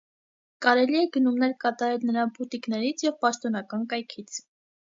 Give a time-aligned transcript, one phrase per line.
[0.65, 4.43] Կարելի է գնումներ կատարել նրա բուտիկներից և պաշտոնական կայքից։